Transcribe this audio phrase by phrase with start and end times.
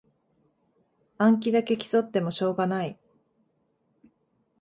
[1.19, 2.99] 暗記だけ競ってもしょうがない